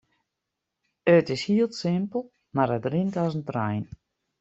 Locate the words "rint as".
2.93-3.33